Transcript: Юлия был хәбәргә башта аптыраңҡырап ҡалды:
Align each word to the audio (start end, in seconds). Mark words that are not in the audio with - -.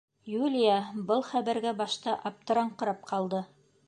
Юлия 0.35 0.77
был 1.11 1.21
хәбәргә 1.27 1.73
башта 1.81 2.15
аптыраңҡырап 2.31 3.05
ҡалды: 3.13 3.43